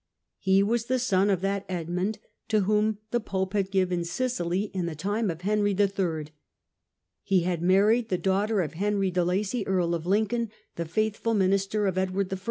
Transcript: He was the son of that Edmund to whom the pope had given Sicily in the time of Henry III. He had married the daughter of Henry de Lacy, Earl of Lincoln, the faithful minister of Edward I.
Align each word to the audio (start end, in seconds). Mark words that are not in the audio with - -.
He 0.39 0.63
was 0.63 0.85
the 0.85 0.97
son 0.97 1.29
of 1.29 1.41
that 1.41 1.63
Edmund 1.69 2.17
to 2.47 2.61
whom 2.61 2.97
the 3.11 3.19
pope 3.19 3.53
had 3.53 3.69
given 3.69 4.03
Sicily 4.03 4.63
in 4.73 4.87
the 4.87 4.95
time 4.95 5.29
of 5.29 5.41
Henry 5.41 5.75
III. 5.79 6.25
He 7.21 7.41
had 7.41 7.61
married 7.61 8.09
the 8.09 8.17
daughter 8.17 8.61
of 8.61 8.73
Henry 8.73 9.11
de 9.11 9.23
Lacy, 9.23 9.67
Earl 9.67 9.93
of 9.93 10.07
Lincoln, 10.07 10.49
the 10.75 10.85
faithful 10.85 11.35
minister 11.35 11.85
of 11.85 11.99
Edward 11.99 12.33
I. 12.33 12.39